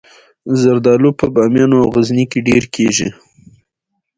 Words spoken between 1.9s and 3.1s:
غزني کې ډیر کیږي